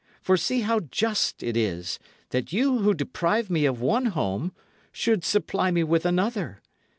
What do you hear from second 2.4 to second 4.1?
you who deprived me of one